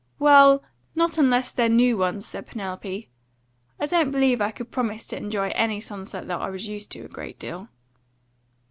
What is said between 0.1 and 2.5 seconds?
"Well, not unless they're new ones," said